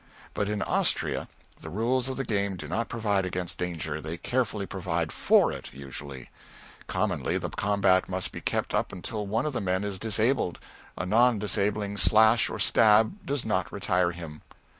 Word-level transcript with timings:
But 0.33 0.49
in 0.49 0.63
Austria 0.63 1.27
the 1.59 1.69
rules 1.69 2.09
of 2.09 2.17
the 2.17 2.23
game 2.23 2.55
do 2.55 2.67
not 2.67 2.89
provide 2.89 3.23
against 3.23 3.59
danger, 3.59 4.01
they 4.01 4.17
carefully 4.17 4.65
provide 4.65 5.11
for 5.11 5.51
it, 5.51 5.71
usually. 5.75 6.31
Commonly 6.87 7.37
the 7.37 7.49
combat 7.51 8.09
must 8.09 8.31
be 8.31 8.41
kept 8.41 8.73
up 8.73 8.91
until 8.91 9.27
one 9.27 9.45
of 9.45 9.53
the 9.53 9.61
men 9.61 9.83
is 9.83 9.99
disabled; 9.99 10.57
a 10.97 11.05
non 11.05 11.37
disabling 11.37 11.97
slash 11.97 12.49
or 12.49 12.57
stab 12.57 13.23
does 13.27 13.45
not 13.45 13.71
retire 13.71 14.09
him. 14.11 14.41